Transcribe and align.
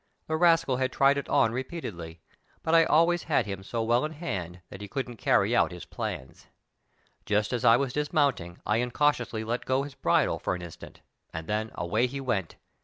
The 0.25 0.35
rascal 0.35 0.77
had 0.77 0.91
tried 0.91 1.19
it 1.19 1.29
on 1.29 1.51
repeatedly, 1.51 2.21
but 2.63 2.73
I 2.73 2.85
always 2.85 3.21
had 3.25 3.45
him 3.45 3.61
so 3.61 3.83
well 3.83 4.03
in 4.03 4.13
hand 4.13 4.61
that 4.71 4.81
he 4.81 4.87
couldn't 4.87 5.17
carry 5.17 5.55
out 5.55 5.71
his 5.71 5.85
plans. 5.85 6.47
Just 7.23 7.53
as 7.53 7.63
I 7.63 7.77
was 7.77 7.93
dis 7.93 8.11
mounting 8.11 8.57
I 8.65 8.77
incautiously 8.77 9.43
let 9.43 9.63
go 9.63 9.83
his 9.83 9.93
bridle 9.93 10.39
for 10.39 10.55
an 10.55 10.63
instant, 10.63 11.01
and 11.31 11.45
then 11.45 11.69
away 11.75 12.07
he 12.07 12.19
went. 12.19 12.55